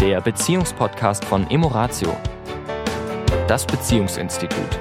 [0.00, 2.16] der Beziehungspodcast von Emoratio,
[3.46, 4.80] das Beziehungsinstitut.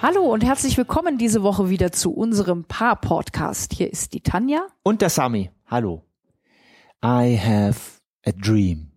[0.00, 3.74] Hallo und herzlich willkommen diese Woche wieder zu unserem Paar-Podcast.
[3.74, 4.66] Hier ist die Tanja.
[4.82, 5.50] Und der Sami.
[5.66, 6.02] Hallo.
[7.04, 8.92] I have a dream.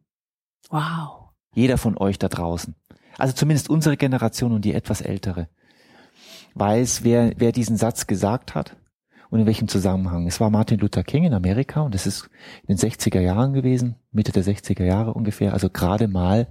[0.69, 1.31] Wow.
[1.53, 2.75] Jeder von euch da draußen.
[3.17, 5.49] Also zumindest unsere Generation und die etwas ältere.
[6.53, 8.77] Weiß, wer, wer diesen Satz gesagt hat
[9.29, 10.27] und in welchem Zusammenhang.
[10.27, 12.29] Es war Martin Luther King in Amerika und es ist
[12.65, 16.47] in den 60er Jahren gewesen, Mitte der 60er Jahre ungefähr, also gerade mal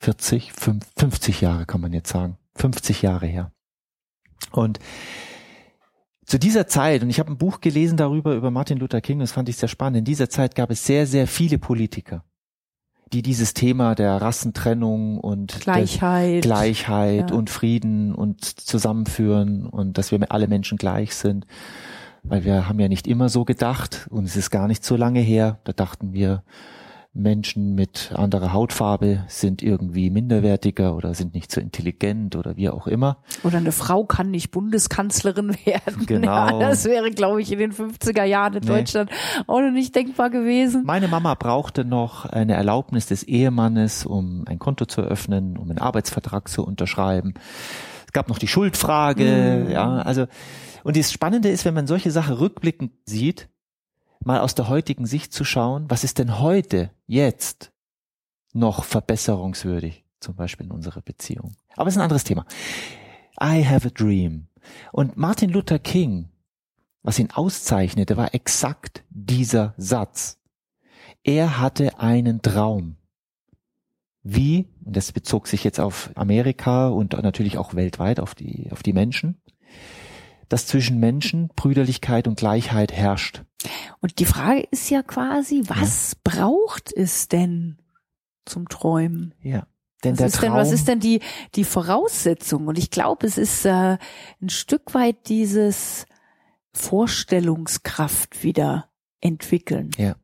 [0.00, 2.36] 40, 50 Jahre kann man jetzt sagen.
[2.56, 3.52] 50 Jahre her.
[4.52, 4.78] Und
[6.24, 9.32] zu dieser Zeit, und ich habe ein Buch gelesen darüber, über Martin Luther King, das
[9.32, 12.24] fand ich sehr spannend, in dieser Zeit gab es sehr, sehr viele Politiker,
[13.12, 17.36] die dieses Thema der Rassentrennung und Gleichheit, Gleichheit ja.
[17.36, 21.46] und Frieden und Zusammenführen und dass wir alle Menschen gleich sind,
[22.24, 25.20] weil wir haben ja nicht immer so gedacht und es ist gar nicht so lange
[25.20, 26.42] her, da dachten wir,
[27.16, 32.86] Menschen mit anderer Hautfarbe sind irgendwie minderwertiger oder sind nicht so intelligent oder wie auch
[32.86, 33.18] immer.
[33.42, 36.06] Oder eine Frau kann nicht Bundeskanzlerin werden.
[36.06, 36.26] Genau.
[36.26, 38.66] Ja, das wäre, glaube ich, in den 50er Jahren in nee.
[38.66, 39.10] Deutschland
[39.46, 40.84] auch noch nicht denkbar gewesen.
[40.84, 45.78] Meine Mama brauchte noch eine Erlaubnis des Ehemannes, um ein Konto zu eröffnen, um einen
[45.78, 47.34] Arbeitsvertrag zu unterschreiben.
[48.06, 49.70] Es gab noch die Schuldfrage, mhm.
[49.70, 50.26] ja, also
[50.86, 53.48] und das Spannende ist, wenn man solche Sachen rückblickend sieht,
[54.24, 57.72] mal aus der heutigen Sicht zu schauen, was ist denn heute, jetzt
[58.52, 61.54] noch verbesserungswürdig, zum Beispiel in unserer Beziehung.
[61.76, 62.46] Aber es ist ein anderes Thema.
[63.40, 64.48] I have a dream.
[64.92, 66.30] Und Martin Luther King,
[67.02, 70.38] was ihn auszeichnete, war exakt dieser Satz.
[71.22, 72.96] Er hatte einen Traum.
[74.22, 78.82] Wie, und das bezog sich jetzt auf Amerika und natürlich auch weltweit auf die, auf
[78.82, 79.40] die Menschen,
[80.48, 83.44] dass zwischen Menschen Brüderlichkeit und Gleichheit herrscht.
[84.00, 86.18] Und die Frage ist ja quasi, was ja.
[86.24, 87.78] braucht es denn
[88.44, 89.34] zum Träumen?
[89.42, 89.66] Ja.
[90.04, 91.20] Denn was, ist Traum, denn, was ist denn die,
[91.54, 92.66] die Voraussetzung?
[92.66, 93.98] Und ich glaube, es ist äh,
[94.40, 96.06] ein Stück weit dieses
[96.72, 98.90] Vorstellungskraft wieder
[99.20, 99.90] entwickeln.
[99.96, 100.16] Ja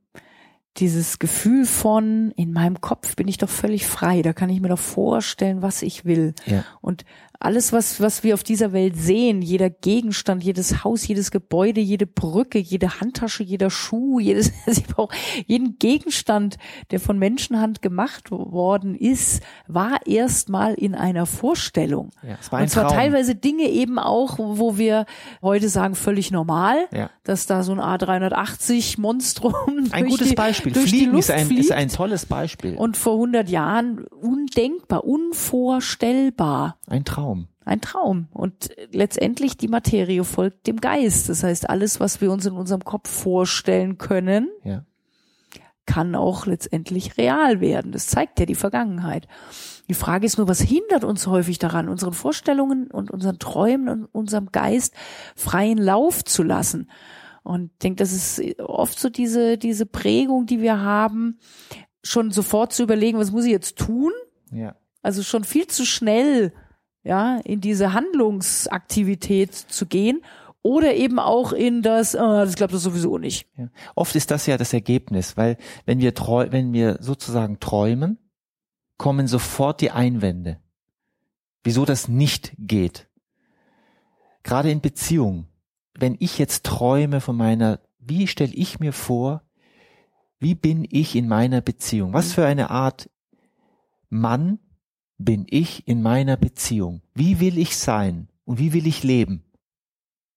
[0.79, 4.69] dieses Gefühl von, in meinem Kopf bin ich doch völlig frei, da kann ich mir
[4.69, 6.35] doch vorstellen, was ich will.
[6.47, 6.65] Ja.
[6.81, 7.05] Und
[7.45, 12.07] alles, was, was wir auf dieser Welt sehen, jeder Gegenstand, jedes Haus, jedes Gebäude, jede
[12.07, 15.15] Brücke, jede Handtasche, jeder Schuh, jedes, ich brauche
[15.47, 16.57] jeden Gegenstand,
[16.91, 22.11] der von Menschenhand gemacht worden ist, war erstmal in einer Vorstellung.
[22.23, 22.97] Ja, es war ein Und zwar Traum.
[22.97, 25.07] teilweise Dinge eben auch, wo wir
[25.43, 27.11] heute sagen, völlig normal, ja.
[27.25, 29.55] dass da so ein A380 Monstrum
[29.91, 30.73] ein gutes die, Beispiel.
[30.73, 32.77] Durch Fliegen die Luft ist ein, ist ein tolles Beispiel.
[32.77, 36.77] Und vor 100 Jahren undenkbar, unvorstellbar.
[36.87, 37.32] Ein Traum.
[37.65, 38.29] Ein Traum.
[38.33, 41.29] Und letztendlich die Materie folgt dem Geist.
[41.29, 44.85] Das heißt, alles, was wir uns in unserem Kopf vorstellen können, ja.
[45.87, 47.93] kann auch letztendlich real werden.
[47.93, 49.29] Das zeigt ja die Vergangenheit.
[49.89, 54.05] Die Frage ist nur, was hindert uns häufig daran, unseren Vorstellungen und unseren Träumen und
[54.07, 54.95] unserem Geist
[55.37, 56.89] freien Lauf zu lassen?
[57.43, 61.39] Und ich denke, das ist oft so diese, diese Prägung, die wir haben,
[62.03, 64.13] schon sofort zu überlegen, was muss ich jetzt tun?
[64.53, 64.77] Ja.
[65.03, 66.53] Also schon viel zu schnell,
[67.03, 70.23] ja, in diese Handlungsaktivität zu gehen
[70.63, 73.49] oder eben auch in das, oh, das klappt das sowieso nicht.
[73.57, 73.69] Ja.
[73.95, 78.19] Oft ist das ja das Ergebnis, weil wenn wir treu, wenn wir sozusagen träumen,
[78.97, 80.61] kommen sofort die Einwände,
[81.65, 83.09] wieso das nicht geht.
[84.45, 85.49] Gerade in Beziehungen
[85.95, 89.43] wenn ich jetzt träume von meiner, wie stelle ich mir vor,
[90.39, 92.13] wie bin ich in meiner Beziehung?
[92.13, 92.33] Was mhm.
[92.33, 93.11] für eine Art
[94.09, 94.59] Mann
[95.25, 97.03] bin ich in meiner Beziehung?
[97.15, 99.45] Wie will ich sein und wie will ich leben?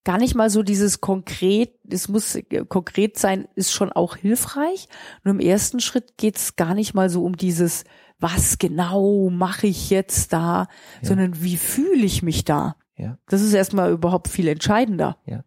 [0.03, 2.37] Gar nicht mal so dieses konkret, es muss
[2.69, 4.87] konkret sein, ist schon auch hilfreich.
[5.23, 7.85] Nur im ersten Schritt geht es gar nicht mal so um dieses,
[8.19, 10.67] was genau mache ich jetzt da,
[11.01, 11.07] ja.
[11.07, 12.75] sondern wie fühle ich mich da?
[12.95, 13.17] Ja.
[13.27, 15.17] Das ist erstmal überhaupt viel entscheidender.
[15.25, 15.43] Ja.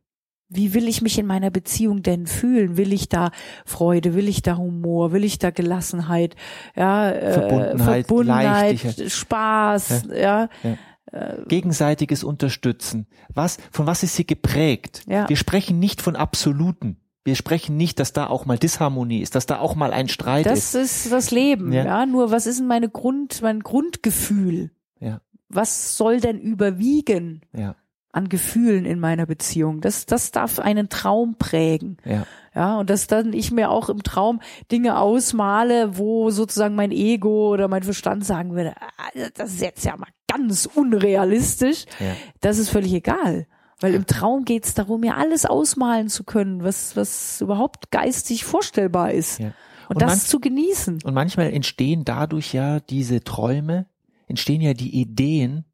[0.48, 2.76] Wie will ich mich in meiner Beziehung denn fühlen?
[2.76, 3.30] Will ich da
[3.66, 4.14] Freude?
[4.14, 5.12] Will ich da Humor?
[5.12, 6.36] Will ich da Gelassenheit?
[6.74, 10.14] Ja, äh, Verbundenheit, Verbundenheit Spaß, ja.
[10.16, 10.48] ja.
[10.62, 10.76] ja.
[11.12, 13.06] Äh, Gegenseitiges Unterstützen.
[13.34, 15.02] Was, von was ist sie geprägt?
[15.06, 15.28] Ja.
[15.28, 16.98] Wir sprechen nicht von Absoluten.
[17.24, 20.46] Wir sprechen nicht, dass da auch mal Disharmonie ist, dass da auch mal ein Streit
[20.46, 20.74] das ist.
[20.74, 21.84] Das ist das Leben, ja.
[21.84, 22.06] ja.
[22.06, 24.70] Nur was ist denn meine Grund, mein Grundgefühl?
[24.98, 27.74] Ja was soll denn überwiegen ja.
[28.18, 29.80] An Gefühlen in meiner Beziehung?
[29.80, 31.96] Das, das darf einen Traum prägen.
[32.04, 32.26] Ja.
[32.54, 34.40] Ja, und dass dann ich mir auch im Traum
[34.72, 39.84] Dinge ausmale, wo sozusagen mein Ego oder mein Verstand sagen würde, ah, das ist jetzt
[39.84, 41.84] ja mal ganz unrealistisch.
[42.00, 42.14] Ja.
[42.40, 43.46] Das ist völlig egal.
[43.80, 49.12] Weil im Traum geht's darum, ja alles ausmalen zu können, was, was überhaupt geistig vorstellbar
[49.12, 49.38] ist.
[49.38, 49.52] Ja.
[49.88, 50.98] Und, Und das man- zu genießen.
[51.04, 53.86] Und manchmal entstehen dadurch ja diese Träume,
[54.26, 55.64] entstehen ja die Ideen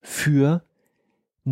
[0.00, 0.62] für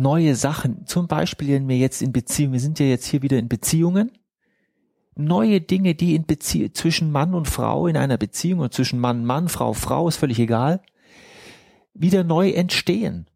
[0.01, 0.85] neue Sachen.
[0.85, 4.11] Zum Beispiel, wenn wir jetzt in Beziehungen, wir sind ja jetzt hier wieder in Beziehungen,
[5.15, 9.25] neue Dinge, die in Bezie zwischen Mann und Frau in einer Beziehung und zwischen Mann,
[9.25, 10.81] Mann, Frau, Frau, ist völlig egal,
[11.93, 13.27] wieder neu entstehen.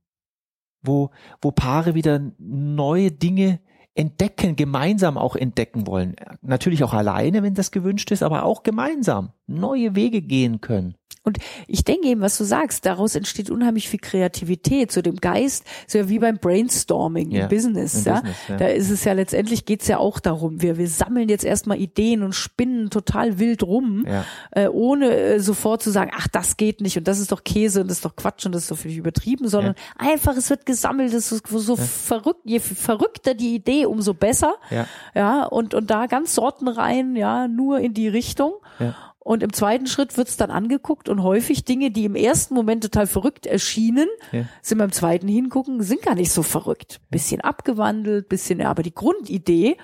[0.82, 1.12] Wo,
[1.42, 3.62] wo Paare wieder neue Dinge
[3.96, 6.16] entdecken, gemeinsam auch entdecken wollen.
[6.42, 10.96] Natürlich auch alleine, wenn das gewünscht ist, aber auch gemeinsam neue Wege gehen können.
[11.24, 11.38] Und
[11.68, 14.92] ich denke eben, was du sagst, daraus entsteht unheimlich viel Kreativität.
[14.92, 18.06] So dem Geist, so wie beim Brainstorming Ja, im Business.
[18.06, 18.14] im ja?
[18.20, 18.58] Business, ja.
[18.58, 20.62] Da ist es ja letztendlich geht's ja auch darum.
[20.62, 24.26] Wir, wir sammeln jetzt erstmal Ideen und spinnen total wild rum, Ja.
[24.52, 27.82] äh, ohne äh, sofort zu sagen, ach, das geht nicht und das ist doch Käse
[27.82, 30.66] und das ist doch Quatsch und das ist doch völlig übertrieben, sondern einfach, es wird
[30.66, 34.56] gesammelt, es ist so verrückt, je verrückter die Idee, umso besser.
[34.70, 34.88] Ja.
[35.16, 38.54] Ja, und, und da ganz sortenrein, ja, nur in die Richtung.
[38.80, 38.96] Ja.
[39.24, 43.08] Und im zweiten Schritt wird's dann angeguckt und häufig Dinge, die im ersten Moment total
[43.08, 44.46] verrückt erschienen, Ja.
[44.62, 47.00] sind beim zweiten hingucken, sind gar nicht so verrückt.
[47.10, 49.78] Bisschen abgewandelt, bisschen, ja, aber die Grundidee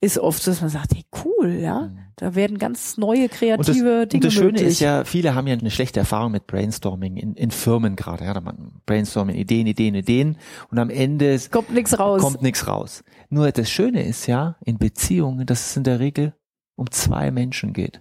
[0.00, 3.22] ist oft so, dass man sagt, hey, cool, ja, da werden ganz neue Mhm.
[3.22, 4.68] Und das, kreative und Dinge das Schöne möglich.
[4.68, 8.24] ist ja, viele haben ja eine schlechte Erfahrung mit Brainstorming in, in Firmen gerade.
[8.24, 10.36] Ja, da man Brainstorming, Ideen, Ideen, Ideen
[10.70, 12.20] und am Ende Kommt nichts raus.
[12.20, 13.02] kommt nichts raus.
[13.30, 16.34] Nur das Schöne ist ja in Beziehungen, dass es in der Regel
[16.76, 18.00] um zwei Menschen geht.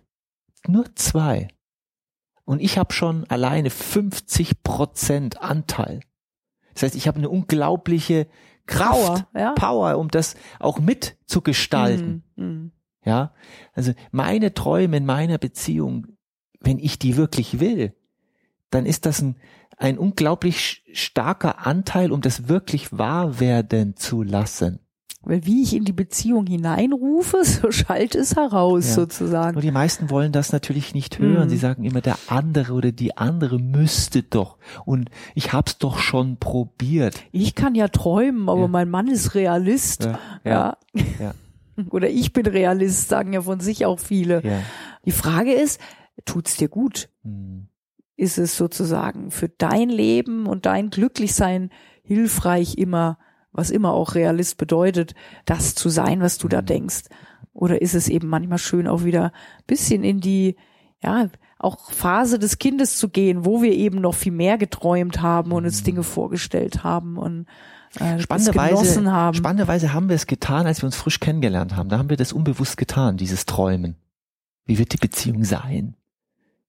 [0.67, 1.49] Nur zwei.
[2.45, 5.99] Und ich habe schon alleine 50 Prozent Anteil.
[6.73, 8.27] Das heißt, ich habe eine unglaubliche
[8.67, 9.51] Kraft, Power, ja.
[9.53, 12.23] Power, um das auch mitzugestalten.
[12.35, 12.71] Mm, mm.
[13.05, 13.33] Ja,
[13.73, 16.07] also meine Träume in meiner Beziehung,
[16.59, 17.93] wenn ich die wirklich will,
[18.69, 19.37] dann ist das ein,
[19.77, 24.79] ein unglaublich starker Anteil, um das wirklich wahr werden zu lassen.
[25.27, 28.93] Weil wie ich in die Beziehung hineinrufe, so schallt es heraus Ja.
[28.93, 29.53] sozusagen.
[29.53, 31.45] Nur die meisten wollen das natürlich nicht hören.
[31.45, 31.49] Mhm.
[31.49, 34.57] Sie sagen immer, der andere oder die andere müsste doch.
[34.85, 37.21] Und ich hab's doch schon probiert.
[37.31, 38.67] Ich kann ja träumen, aber Ja.
[38.67, 40.05] mein Mann ist Realist.
[40.05, 40.77] Ja, Ja.
[41.19, 41.33] ja.
[41.91, 44.41] Oder ich bin Realist, sagen ja von sich auch viele.
[45.05, 45.79] Die Frage ist,
[46.25, 47.09] tut's dir gut?
[47.23, 47.67] Hm.
[48.15, 51.69] Ist es sozusagen für dein Leben und dein Glücklichsein
[52.01, 53.19] hilfreich immer,
[53.57, 55.15] was immer auch Realist bedeutet,
[55.45, 57.05] das zu sein, was du da denkst?
[57.53, 60.55] Oder ist es eben manchmal schön auch wieder ein bisschen in die,
[61.03, 65.51] ja, auch Phase des Kindes zu gehen, wo wir eben noch viel mehr geträumt haben
[65.51, 67.47] und uns Dinge vorgestellt haben und
[67.99, 69.33] äh, Spannenderweise, haben.
[69.33, 71.89] spannenderweise haben wir es getan, als wir uns frisch kennengelernt haben.
[71.89, 73.95] Da haben wir das unbewusst getan, dieses Träumen.
[74.65, 75.95] Wie wird die Beziehung sein?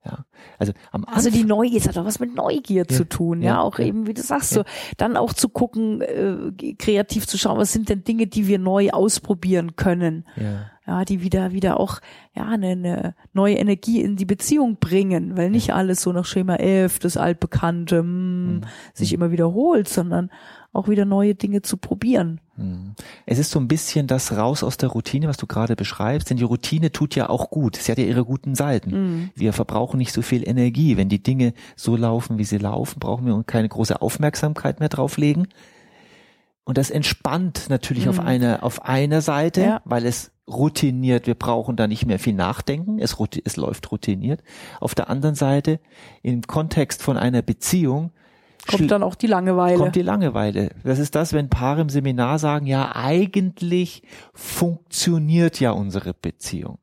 [0.05, 0.25] Ja,
[0.59, 3.55] also am Also die Neugier, es hat auch was mit Neugier Ja, zu tun, ja,
[3.55, 4.63] ja, auch eben, wie du sagst, so,
[4.97, 8.91] dann auch zu gucken, äh, kreativ zu schauen, was sind denn Dinge, die wir neu
[8.91, 10.71] ausprobieren können, ja.
[10.87, 11.99] ja, die wieder, wieder auch,
[12.35, 16.55] ja, eine, eine neue Energie in die Beziehung bringen, weil nicht alles so nach Schema
[16.57, 18.61] F, das altbekannte, Mhm.
[18.61, 20.31] mh, sich immer wiederholt, sondern
[20.73, 22.41] auch wieder neue Dinge zu probieren.
[22.57, 22.95] Hm.
[23.27, 26.37] Es ist so ein bisschen das raus aus der Routine, was du gerade beschreibst, denn
[26.37, 27.77] die Routine tut ja auch gut.
[27.77, 28.91] Sie hat ja ihre guten Seiten.
[28.91, 29.31] Mhm.
[29.35, 30.97] Wir verbrauchen nicht so viel Energie.
[30.97, 35.49] Wenn die Dinge so laufen, wie sie laufen, brauchen wir keine große Aufmerksamkeit mehr drauflegen.
[36.65, 39.63] Und das entspannt natürlich auf einer, auf einer Seite.
[39.63, 39.83] Ja.
[39.85, 44.43] weil es routiniert, wir brauchen da nicht mehr viel nachdenken, es, es läuft routiniert.
[44.81, 45.79] Auf der anderen Seite,
[46.23, 48.13] im Kontext von einer Beziehung,
[48.69, 49.79] Kommt dann auch die Langeweile.
[49.79, 50.71] kommt die Langeweile.
[50.85, 54.03] Das ist das, wenn Paare im Seminar sagen, ja, eigentlich
[54.35, 56.79] funktioniert ja unsere Beziehung.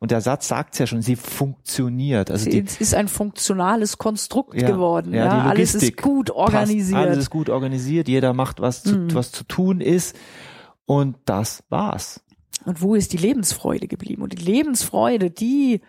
[0.00, 2.30] Und der Satz sagt ja schon, sie funktioniert.
[2.30, 5.12] Also die, es ist ein funktionales Konstrukt Ja, geworden.
[5.12, 6.36] ja, Ja, alles ist gut passt.
[6.38, 6.98] organisiert.
[6.98, 8.06] Alles ist gut organisiert.
[8.06, 9.14] Jeder macht, was zu, Mhm.
[9.14, 10.16] was zu tun ist.
[10.86, 12.20] Und das war's.
[12.64, 14.22] Und wo ist die Lebensfreude geblieben?
[14.22, 15.80] Und die Lebensfreude, die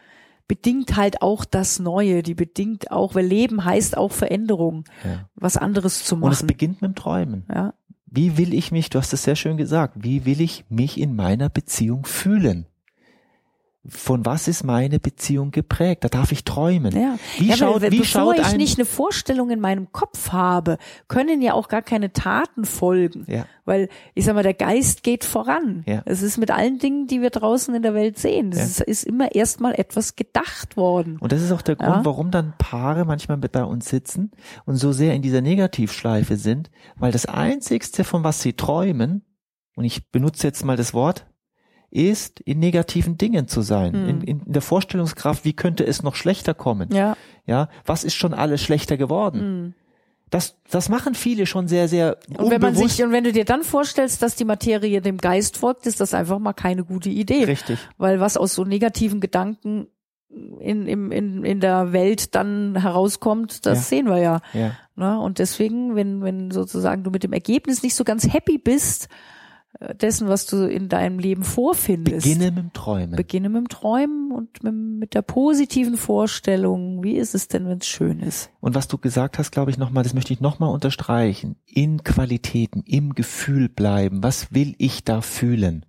[0.49, 5.29] bedingt halt auch das Neue, die bedingt auch, weil Leben heißt auch Veränderung, Ja.
[5.35, 6.47] was anderes zu Und es machen.
[6.47, 7.45] beginnt mit dem Träumen.
[7.53, 7.73] Ja,
[8.11, 11.15] Wie will ich mich, du hast es sehr schön gesagt, wie will ich mich in
[11.15, 12.65] meiner Beziehung fühlen?
[13.87, 16.03] Von was ist meine Beziehung geprägt?
[16.03, 16.93] Da darf ich träumen.
[16.93, 17.17] ja.
[17.37, 20.77] Wie ja, schaut, weil, wie bevor schaut ich nicht eine Vorstellung in meinem Kopf habe,
[21.07, 23.23] können ja auch gar keine Taten folgen.
[23.29, 23.45] Ja.
[23.63, 25.83] Weil, ich sag mal, der Geist geht voran.
[25.87, 26.01] Ja.
[26.05, 28.51] Es ist mit allen Dingen, die wir draußen in der Welt sehen.
[28.51, 28.63] Es Ja.
[28.65, 31.17] ist, ist immer erstmal etwas gedacht worden.
[31.21, 32.05] Und das ist auch der Grund, Ja.
[32.05, 34.31] warum dann Paare manchmal bei uns sitzen
[34.65, 39.23] und so sehr in dieser Negativschleife sind, weil das Einzigste, von was sie träumen,
[39.77, 41.25] und ich benutze jetzt mal das Wort,
[41.91, 43.93] ist, in negativen Dingen zu sein.
[43.95, 46.89] In, in der Vorstellungskraft, wie könnte es noch schlechter kommen?
[46.93, 47.15] Ja.
[47.45, 49.63] Ja, was ist schon alles schlechter geworden?
[49.65, 49.73] Mhm.
[50.29, 52.97] Das, das machen viele schon sehr, sehr Und wenn man unbewusst.
[52.97, 56.13] sich, und wenn du dir dann vorstellst, dass die Materie dem Geist folgt, ist das
[56.13, 57.45] einfach mal keine gute Idee.
[57.45, 57.79] Richtig.
[57.97, 59.87] Weil was aus so negativen Gedanken
[60.59, 63.83] in, in, in, in der Welt dann herauskommt, das Ja.
[63.83, 64.41] sehen wir ja.
[64.53, 64.73] Ja.
[64.95, 65.19] Ne?
[65.19, 69.09] Und deswegen, wenn, wenn sozusagen du mit dem Ergebnis nicht so ganz happy bist,
[69.93, 72.25] dessen, was du in deinem Leben vorfindest.
[72.25, 73.15] Beginne mit dem Träumen.
[73.15, 77.03] Beginne mit dem Träumen und mit, mit der positiven Vorstellung.
[77.03, 78.49] Wie ist es denn, wenn es schön ist?
[78.59, 81.55] Und was du gesagt hast, glaube ich, nochmal, das möchte ich nochmal unterstreichen.
[81.65, 84.23] In Qualitäten, im Gefühl bleiben.
[84.23, 85.85] Was will ich da fühlen?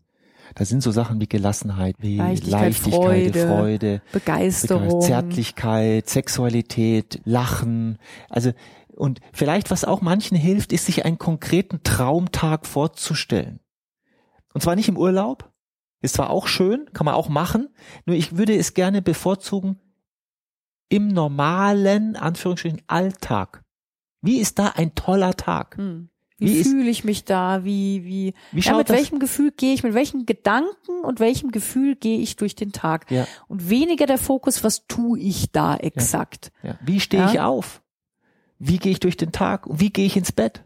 [0.55, 5.01] Da sind so Sachen wie Gelassenheit, wie Leichtigkeit, Leichtigkeit, Freude, Freude, Begeisterung.
[5.01, 7.99] Zärtlichkeit, Sexualität, Lachen.
[8.29, 8.51] Also,
[8.97, 13.61] und vielleicht, was auch manchen hilft, ist, sich einen konkreten Traumtag vorzustellen.
[14.53, 15.53] Und zwar nicht im Urlaub.
[16.03, 17.69] Ist zwar auch schön, kann man auch machen.
[18.07, 19.79] Nur ich würde es gerne bevorzugen
[20.89, 23.63] im normalen, Anführungsstrichen, Alltag.
[24.23, 25.77] Wie ist da ein toller Tag?
[25.77, 26.11] Hm.
[26.39, 27.65] Wie Wie, fühle ich mich da?
[27.65, 31.97] Wie, wie, Wie ja, mit welchem Gefühl gehe ich, mit welchen Gedanken und welchem Gefühl
[31.97, 33.11] gehe ich durch den Tag?
[33.11, 33.27] Ja.
[33.47, 36.51] Und weniger der Fokus, was tue ich da exakt?
[36.63, 36.79] Ja.
[36.83, 37.83] Wie stehe ich auf?
[38.59, 39.67] Wie gehe ich durch den Tag?
[39.67, 40.65] Und wie gehe ich ins Bett?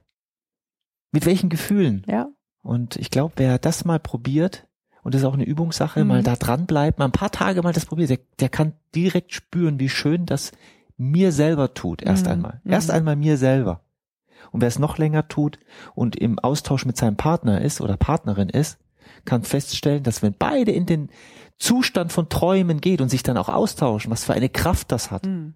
[1.11, 2.05] Mit welchen Gefühlen?
[2.09, 2.29] Ja.
[2.65, 4.67] Und ich glaube, wer das mal probiert,
[5.03, 6.09] und das ist auch eine Übungssache, Mhm.
[6.09, 9.35] mal da dran bleibt, mal ein paar Tage mal das probiert, der, der kann direkt
[9.35, 10.51] spüren, wie schön das
[10.97, 12.33] mir selber tut, erst Mhm.
[12.33, 12.61] einmal.
[12.65, 12.73] Mhm.
[12.73, 13.83] Erst einmal mir selber.
[14.51, 15.59] Und wer es noch länger tut
[15.95, 18.79] und im Austausch mit seinem Partner ist oder Partnerin ist,
[19.27, 21.11] kann feststellen, dass wenn beide in den
[21.59, 25.27] Zustand von Träumen geht und sich dann auch austauschen, was für eine Kraft das hat.
[25.27, 25.55] Hm.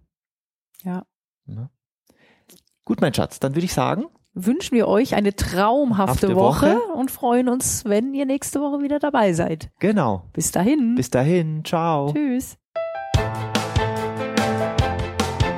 [0.84, 1.06] Ja.
[1.46, 1.70] Ne?
[2.84, 4.04] Gut, mein Schatz, dann würde ich sagen,
[4.40, 6.92] Wünschen wir euch eine traumhafte Hafte Woche, Woche.
[6.95, 9.68] und freuen uns, wenn ihr nächste Woche wieder dabei seid.
[9.80, 10.23] genau.
[10.33, 10.95] Bis dahin.
[10.95, 12.12] Bis dahin, ciao.
[12.12, 12.57] Tschüss.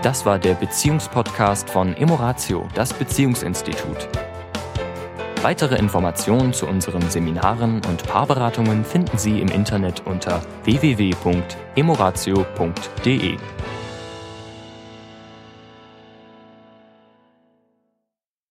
[0.03, 4.09] Das war der Beziehungspodcast von Emoratio, das Beziehungsinstitut.
[5.43, 13.37] Weitere Informationen zu unseren Seminaren und Paarberatungen finden Sie im Internet unter www.emoratio.de.